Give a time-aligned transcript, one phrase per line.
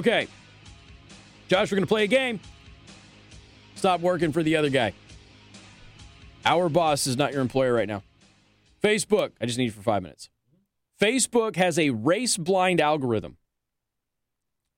[0.00, 0.28] Okay.
[1.48, 2.40] Josh, we're going to play a game.
[3.74, 4.94] Stop working for the other guy.
[6.46, 8.02] Our boss is not your employer right now.
[8.82, 10.30] Facebook, I just need you for five minutes.
[10.98, 13.36] Facebook has a race blind algorithm,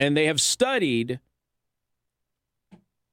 [0.00, 1.21] and they have studied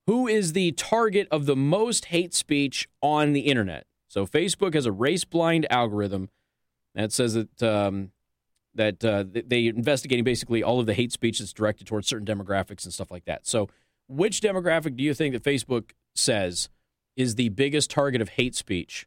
[0.07, 3.85] who is the target of the most hate speech on the internet.
[4.07, 6.29] So, Facebook has a race blind algorithm
[6.95, 7.61] that says that.
[7.61, 8.13] Um,
[8.79, 12.85] that uh, they investigating basically all of the hate speech that's directed towards certain demographics
[12.85, 13.45] and stuff like that.
[13.45, 13.67] So,
[14.07, 16.69] which demographic do you think that Facebook says
[17.17, 19.05] is the biggest target of hate speech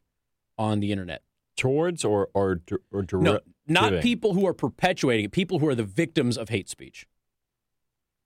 [0.59, 1.23] on the internet?
[1.57, 3.47] Towards or or or direct?
[3.67, 5.31] No, not people who are perpetuating it.
[5.31, 7.07] People who are the victims of hate speech.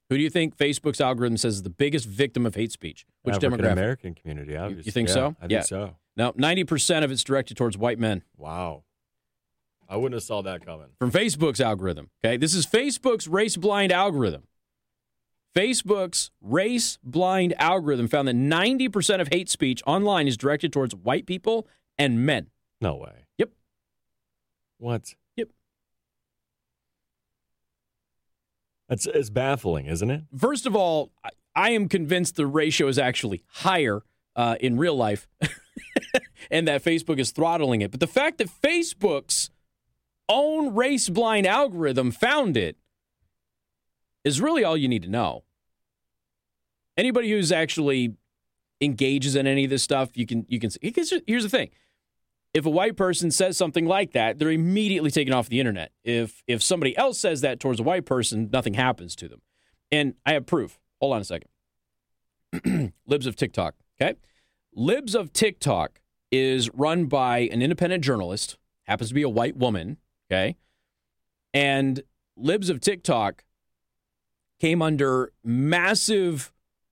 [0.09, 3.05] Who do you think Facebook's algorithm says is the biggest victim of hate speech?
[3.23, 3.71] Which African demographic?
[3.71, 4.85] American community, obviously.
[4.85, 5.27] You think Yeah, so?
[5.39, 5.61] I think Yeah.
[5.61, 5.95] so.
[6.17, 8.23] Now, ninety percent of it's directed towards white men.
[8.37, 8.83] Wow.
[9.89, 10.87] I wouldn't have saw that coming.
[10.99, 12.09] from Facebook's algorithm.
[12.23, 14.43] Okay, this is Facebook's race blind algorithm.
[15.55, 21.25] Facebook's race blind algorithm found that 90% of hate speech online is directed towards white
[21.25, 21.67] people
[21.97, 22.47] and men.
[22.79, 23.25] No way.
[23.39, 23.49] Yep.
[24.77, 25.15] What?
[25.35, 25.49] Yep.
[28.87, 30.23] That's it's baffling, isn't it?
[30.37, 34.03] First of all, I, I am convinced the ratio is actually higher
[34.35, 35.27] uh, in real life
[36.51, 37.89] and that Facebook is throttling it.
[37.89, 39.49] But the fact that Facebook's
[40.29, 42.77] own race blind algorithm found it
[44.23, 45.43] is really all you need to know.
[46.97, 48.15] Anybody who's actually
[48.81, 50.79] engages in any of this stuff, you can you can see.
[51.27, 51.69] Here's the thing:
[52.53, 55.91] if a white person says something like that, they're immediately taken off the internet.
[56.03, 59.41] If if somebody else says that towards a white person, nothing happens to them.
[59.91, 60.79] And I have proof.
[60.99, 62.93] Hold on a second.
[63.05, 63.75] Libs of TikTok.
[64.01, 64.15] Okay,
[64.73, 66.01] Libs of TikTok
[66.31, 69.97] is run by an independent journalist, happens to be a white woman.
[70.29, 70.57] Okay,
[71.53, 72.03] and
[72.35, 73.43] Libs of TikTok
[74.59, 76.51] came under massive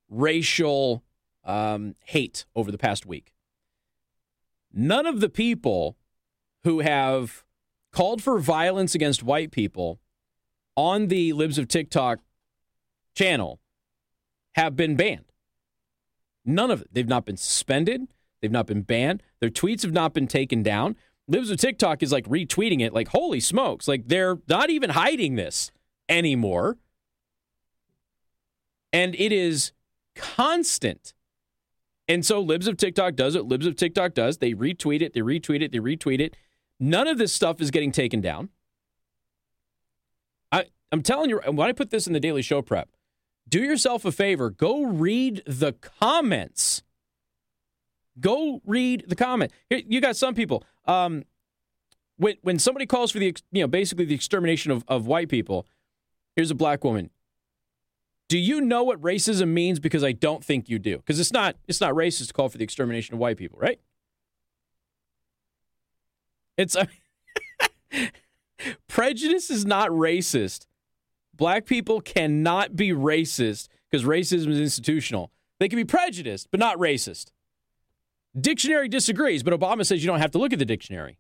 [0.09, 1.03] racial
[1.43, 3.33] um, hate over the past week.
[4.73, 5.97] None of the people
[6.63, 7.43] who have
[7.91, 9.99] called for violence against white people
[10.75, 12.19] on the Libs of TikTok
[13.13, 13.59] channel
[14.53, 15.31] have been banned.
[16.43, 16.89] None of it.
[16.91, 18.07] They've not been suspended.
[18.41, 19.23] They've not been banned.
[19.39, 20.95] Their tweets have not been taken down.
[21.27, 23.87] Libs of TikTok is like retweeting it, like, holy smokes.
[23.87, 25.71] Like, they're not even hiding this
[26.07, 26.77] anymore.
[28.93, 29.71] And it is
[30.15, 31.13] constant.
[32.07, 34.37] And so Libs of TikTok does what Libs of TikTok does.
[34.37, 36.37] They retweet it, they retweet it, they retweet it.
[36.79, 38.49] None of this stuff is getting taken down.
[40.51, 42.89] I, I'm telling you, when I put this in the daily show prep,
[43.49, 44.49] do yourself a favor.
[44.49, 46.83] Go read the comments.
[48.19, 49.51] Go read the comment.
[49.69, 50.63] You got some people.
[50.87, 51.23] Um,
[52.17, 55.65] when when somebody calls for the you know basically the extermination of, of white people,
[56.35, 57.09] here's a black woman.
[58.27, 59.79] Do you know what racism means?
[59.79, 60.97] Because I don't think you do.
[60.97, 63.79] Because it's not it's not racist to call for the extermination of white people, right?
[66.57, 66.75] It's
[68.87, 70.67] prejudice is not racist.
[71.35, 75.31] Black people cannot be racist because racism is institutional.
[75.59, 77.31] They can be prejudiced, but not racist.
[78.39, 81.17] Dictionary disagrees, but Obama says you don't have to look at the dictionary.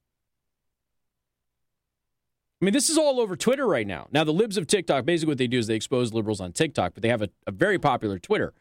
[2.61, 4.07] I mean, this is all over Twitter right now.
[4.11, 6.93] Now, the libs of TikTok, basically what they do is they expose liberals on TikTok,
[6.93, 8.53] but they have a, a very popular Twitter.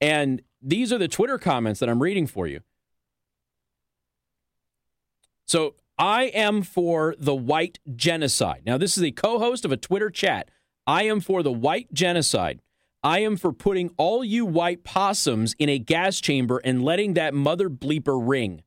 [0.00, 2.60] And these are the Twitter comments that I'm reading for you.
[5.46, 8.62] So I am for the white genocide.
[8.64, 10.50] Now, this is a co host of a Twitter chat.
[10.86, 12.60] I am for the white genocide.
[13.02, 17.34] I am for putting all you white possums in a gas chamber and letting that
[17.34, 18.62] mother bleeper ring.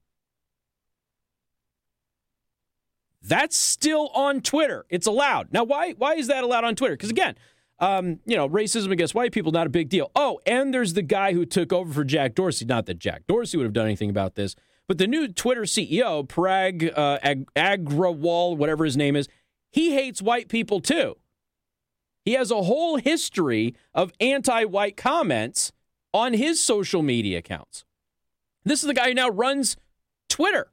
[3.21, 4.85] That's still on Twitter.
[4.89, 5.53] It's allowed.
[5.53, 6.95] Now, why why is that allowed on Twitter?
[6.95, 7.35] Because again,
[7.79, 10.11] um, you know, racism against white people not a big deal.
[10.15, 12.65] Oh, and there's the guy who took over for Jack Dorsey.
[12.65, 14.55] Not that Jack Dorsey would have done anything about this,
[14.87, 19.27] but the new Twitter CEO, Prag uh, Ag- Agrawal, whatever his name is,
[19.71, 21.15] he hates white people too.
[22.23, 25.71] He has a whole history of anti-white comments
[26.13, 27.83] on his social media accounts.
[28.63, 29.75] This is the guy who now runs
[30.29, 30.71] Twitter.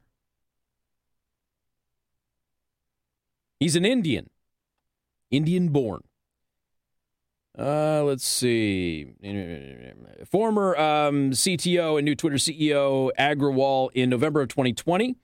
[3.58, 4.30] He's an Indian,
[5.30, 6.02] Indian born.
[7.58, 9.08] Uh, let's see.
[10.30, 15.16] Former um, CTO and new Twitter CEO Agrawal in November of 2020.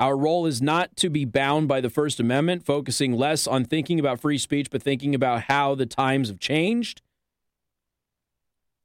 [0.00, 4.00] Our role is not to be bound by the First Amendment, focusing less on thinking
[4.00, 7.02] about free speech, but thinking about how the times have changed.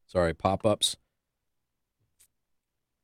[0.06, 0.97] Sorry, pop ups.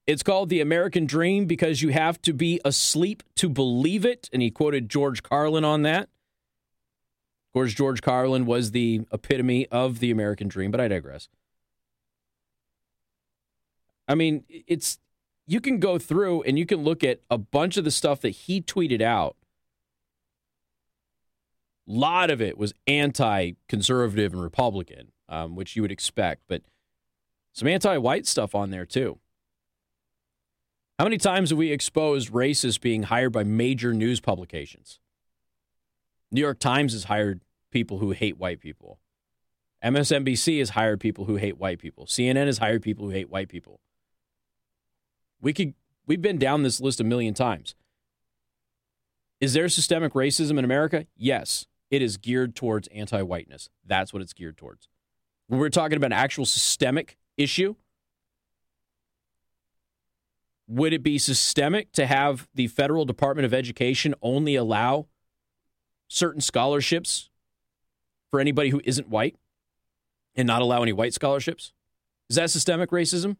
[0.05, 4.29] It's called the American Dream because you have to be asleep to believe it.
[4.33, 6.03] And he quoted George Carlin on that.
[6.03, 11.29] Of course, George Carlin was the epitome of the American dream, but I digress.
[14.05, 14.99] I mean, it's
[15.51, 18.29] you can go through and you can look at a bunch of the stuff that
[18.29, 19.35] he tweeted out.
[21.89, 26.61] A lot of it was anti-conservative and Republican, um, which you would expect, but
[27.51, 29.19] some anti-white stuff on there too.
[30.97, 34.99] How many times have we exposed racists being hired by major news publications?
[36.31, 38.99] New York Times has hired people who hate white people.
[39.83, 42.05] MSNBC has hired people who hate white people.
[42.05, 43.81] CNN has hired people who hate white people.
[45.41, 45.73] We could
[46.05, 47.75] we've been down this list a million times.
[49.39, 51.07] Is there systemic racism in America?
[51.17, 51.65] Yes.
[51.89, 53.69] It is geared towards anti-whiteness.
[53.85, 54.87] That's what it's geared towards.
[55.47, 57.75] When we're talking about an actual systemic issue,
[60.67, 65.07] would it be systemic to have the federal Department of Education only allow
[66.07, 67.29] certain scholarships
[68.29, 69.35] for anybody who isn't white
[70.35, 71.73] and not allow any white scholarships?
[72.29, 73.35] Is that systemic racism?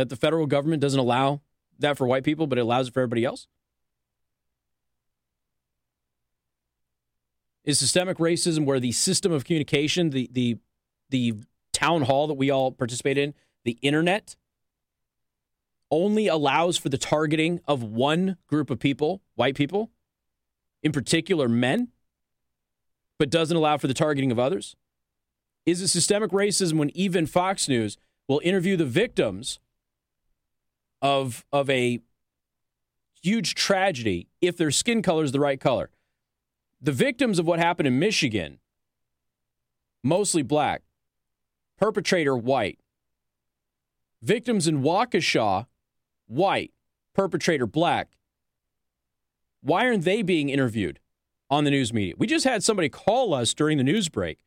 [0.00, 1.42] That the federal government doesn't allow
[1.78, 3.46] that for white people, but it allows it for everybody else?
[7.64, 10.56] Is systemic racism where the system of communication, the the
[11.10, 11.34] the
[11.74, 14.36] town hall that we all participate in, the internet,
[15.90, 19.90] only allows for the targeting of one group of people, white people,
[20.82, 21.88] in particular men,
[23.18, 24.76] but doesn't allow for the targeting of others?
[25.66, 29.60] Is it systemic racism when even Fox News will interview the victims
[31.02, 32.00] of of a
[33.22, 35.90] huge tragedy if their skin color is the right color?
[36.80, 38.58] The victims of what happened in Michigan,
[40.02, 40.82] mostly black,
[41.78, 42.78] perpetrator white.
[44.22, 45.66] Victims in Waukesha,
[46.26, 46.72] white,
[47.14, 48.10] perpetrator black.
[49.62, 51.00] Why aren't they being interviewed
[51.50, 52.14] on the news media?
[52.16, 54.38] We just had somebody call us during the news break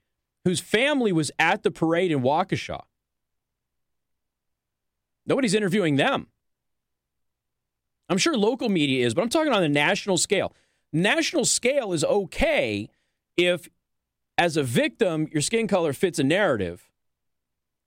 [0.43, 2.81] whose family was at the parade in Waukesha.
[5.25, 6.27] Nobody's interviewing them.
[8.09, 10.53] I'm sure local media is, but I'm talking on the national scale.
[10.91, 12.89] National scale is okay
[13.37, 13.69] if,
[14.37, 16.89] as a victim, your skin color fits a narrative,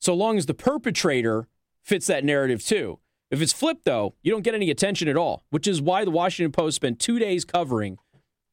[0.00, 1.46] so long as the perpetrator
[1.82, 2.98] fits that narrative too.
[3.30, 6.10] If it's flipped, though, you don't get any attention at all, which is why the
[6.10, 7.98] Washington Post spent two days covering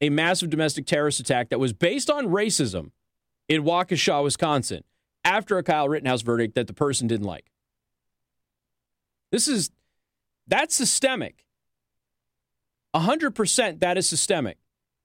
[0.00, 2.90] a massive domestic terrorist attack that was based on racism
[3.48, 4.82] in Waukesha, Wisconsin,
[5.24, 7.50] after a Kyle Rittenhouse verdict that the person didn't like.
[9.30, 9.70] This is
[10.46, 11.43] that's systemic.
[12.94, 14.58] 100% that is systemic.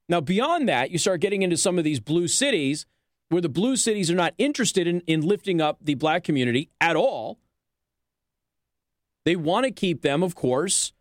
[0.07, 2.85] Now, beyond that, you start getting into some of these blue cities
[3.29, 6.95] where the blue cities are not interested in, in lifting up the black community at
[6.95, 7.39] all.
[9.23, 10.93] They want to keep them, of course,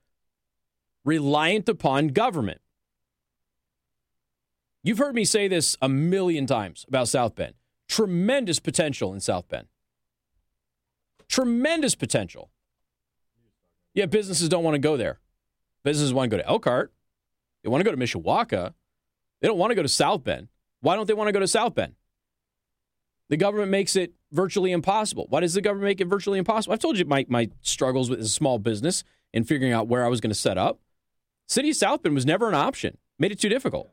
[1.05, 2.61] reliant upon government.
[4.83, 7.55] You've heard me say this a million times about South Bend.
[7.89, 9.67] Tremendous potential in South Bend.
[11.29, 12.51] Tremendous potential.
[13.95, 15.19] Yet businesses don't want to go there.
[15.85, 16.93] Businesses want to go to Elkhart.
[17.63, 18.75] They want to go to Mishawaka.
[19.41, 20.49] They don't want to go to South Bend.
[20.81, 21.95] Why don't they want to go to South Bend?
[23.29, 25.27] The government makes it virtually impossible.
[25.29, 26.73] Why does the government make it virtually impossible?
[26.73, 29.05] I've told you my, my struggles with a small business
[29.35, 30.81] and figuring out where I was going to set up.
[31.47, 33.91] City of South Bend was never an option, made it too difficult.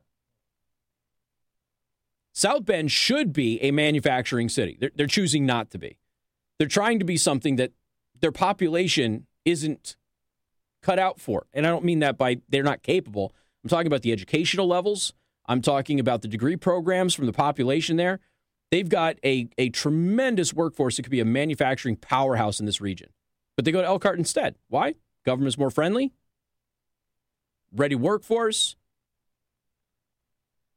[2.34, 4.78] South Bend should be a manufacturing city.
[4.80, 5.98] They're, they're choosing not to be.
[6.58, 7.72] They're trying to be something that
[8.20, 9.96] their population isn't
[10.86, 11.48] cut out for.
[11.52, 13.34] And I don't mean that by they're not capable.
[13.64, 15.14] I'm talking about the educational levels.
[15.48, 18.20] I'm talking about the degree programs from the population there.
[18.70, 23.10] They've got a, a tremendous workforce that could be a manufacturing powerhouse in this region.
[23.56, 24.56] But they go to Elkhart instead.
[24.68, 24.96] Why?
[25.26, 26.14] Government's more friendly,
[27.74, 28.76] ready workforce.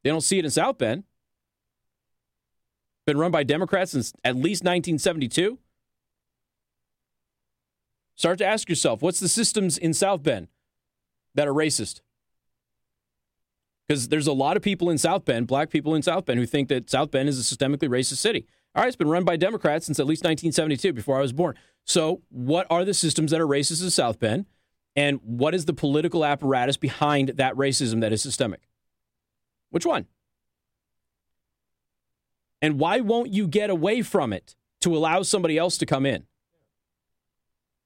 [0.02, 1.04] They don't see it in South Bend.
[3.04, 5.58] Been run by Democrats since at least 1972.
[8.18, 10.48] Start to ask yourself what's the systems in South Bend
[11.36, 12.00] that are racist?
[13.86, 16.44] Because there's a lot of people in South Bend, black people in South Bend, who
[16.44, 18.44] think that South Bend is a systemically racist city.
[18.74, 21.54] All right, it's been run by Democrats since at least 1972, before I was born.
[21.84, 24.46] So, what are the systems that are racist in South Bend?
[24.96, 28.62] And what is the political apparatus behind that racism that is systemic?
[29.70, 30.06] Which one?
[32.60, 36.26] And why won't you get away from it to allow somebody else to come in?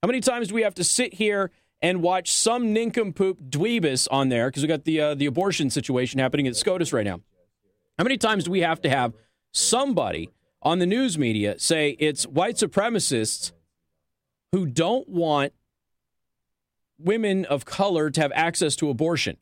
[0.02, 4.30] How many times do we have to sit here and watch some nincompoop dweebus on
[4.30, 7.20] there because we got the uh, the abortion situation happening at SCOTUS right now?
[7.98, 9.14] How many times do we have to have
[9.52, 10.30] somebody
[10.60, 13.52] on the news media say it's white supremacists
[14.50, 15.52] who don't want
[16.98, 19.36] women of color to have access to abortion?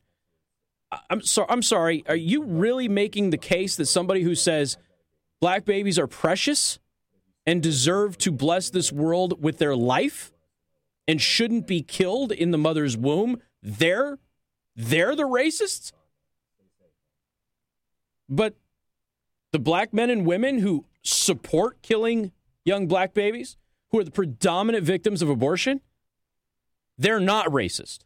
[1.09, 1.47] I'm sorry.
[1.49, 2.03] I'm sorry.
[2.07, 4.77] Are you really making the case that somebody who says
[5.39, 6.77] black babies are precious
[7.47, 10.30] and deserve to bless this world with their life
[11.11, 14.17] and shouldn't be killed in the mother's womb, they're
[14.77, 15.91] they're the racists?
[18.29, 18.55] But
[19.51, 22.31] the black men and women who support killing
[22.63, 23.57] young black babies,
[23.89, 25.81] who are the predominant victims of abortion,
[26.97, 27.99] they're not racist.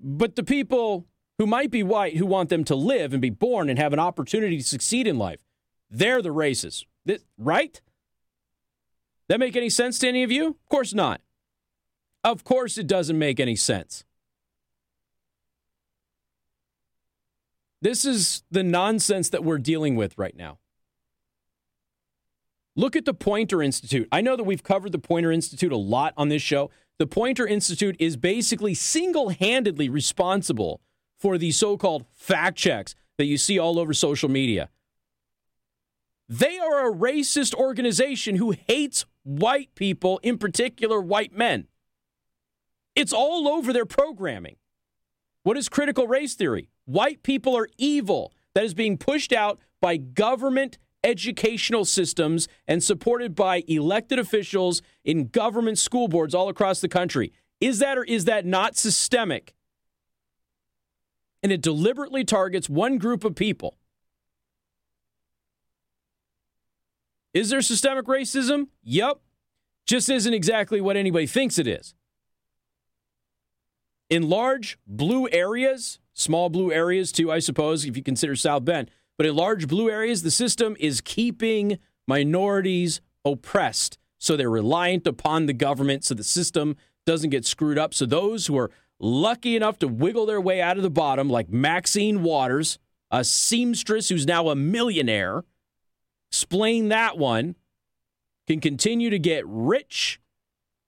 [0.00, 1.08] But the people
[1.38, 3.98] who might be white who want them to live and be born and have an
[3.98, 5.40] opportunity to succeed in life,
[5.90, 6.84] they're the racists.
[7.36, 7.80] Right?
[9.30, 10.48] That make any sense to any of you?
[10.48, 11.20] Of course not.
[12.24, 14.04] Of course it doesn't make any sense.
[17.80, 20.58] This is the nonsense that we're dealing with right now.
[22.74, 24.08] Look at the Poynter Institute.
[24.10, 26.72] I know that we've covered the Poynter Institute a lot on this show.
[26.98, 30.80] The Poynter Institute is basically single handedly responsible
[31.16, 34.70] for the so called fact checks that you see all over social media.
[36.28, 41.66] They are a racist organization who hates white people, in particular white men.
[42.94, 44.56] It's all over their programming.
[45.42, 46.68] What is critical race theory?
[46.84, 48.32] White people are evil.
[48.54, 55.28] That is being pushed out by government educational systems and supported by elected officials in
[55.28, 57.32] government school boards all across the country.
[57.60, 59.54] Is that or is that not systemic?
[61.42, 63.78] And it deliberately targets one group of people.
[67.32, 68.68] Is there systemic racism?
[68.82, 69.20] Yep.
[69.86, 71.94] Just isn't exactly what anybody thinks it is.
[74.08, 78.90] In large blue areas, small blue areas too, I suppose, if you consider South Bend,
[79.16, 83.98] but in large blue areas, the system is keeping minorities oppressed.
[84.18, 87.94] So they're reliant upon the government so the system doesn't get screwed up.
[87.94, 91.48] So those who are lucky enough to wiggle their way out of the bottom, like
[91.48, 92.78] Maxine Waters,
[93.10, 95.44] a seamstress who's now a millionaire,
[96.30, 97.56] explain that one,
[98.46, 100.20] can continue to get rich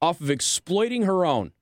[0.01, 1.53] off of exploiting her own.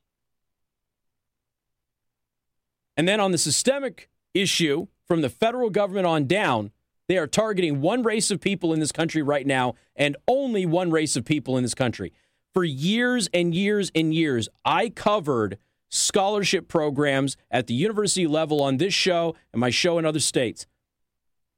[2.97, 6.73] And then on the systemic issue, from the federal government on down,
[7.09, 10.91] they are targeting one race of people in this country right now and only one
[10.91, 12.13] race of people in this country.
[12.53, 15.59] For years and years and years, I covered
[15.89, 20.67] scholarship programs at the university level on this show and my show in other states.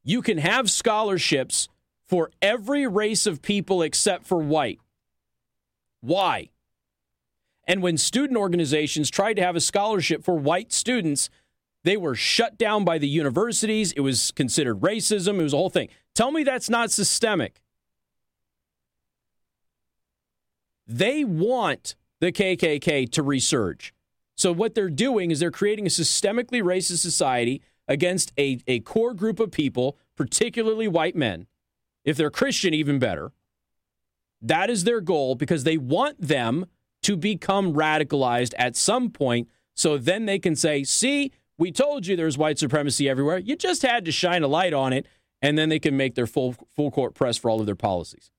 [0.05, 1.69] You can have scholarships
[2.13, 4.79] for every race of people except for white.
[6.03, 6.51] Why?
[7.67, 11.31] And when student organizations tried to have a scholarship for white students,
[11.85, 13.93] they were shut down by the universities.
[13.93, 15.41] It was considered racism.
[15.41, 15.89] It was a whole thing.
[16.15, 17.63] Tell me that's not systemic.
[20.87, 23.93] They want the KKK to resurge.
[24.35, 29.15] So, what they're doing is they're creating a systemically racist society against a, a core
[29.15, 31.47] group of people, particularly white men.
[32.05, 33.33] If they're Christian, even better.
[34.41, 36.67] That is their goal because they want them
[37.03, 42.17] to become radicalized at some point so then they can say, see, we told you
[42.17, 43.39] there's white supremacy everywhere.
[43.39, 45.07] You just had to shine a light on it,
[45.41, 48.31] and then they can make their full full court press for all of their policies.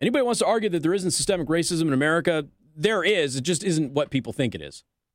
[0.00, 2.46] Anybody wants to argue that there isn't systemic racism in America?
[2.74, 3.36] There is.
[3.36, 4.84] It just isn't what people think it is.